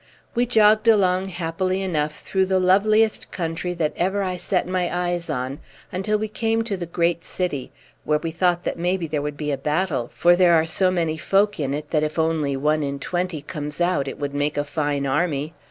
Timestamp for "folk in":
11.17-11.75